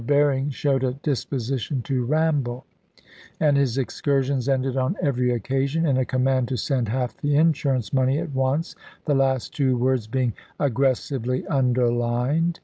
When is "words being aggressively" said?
9.77-11.45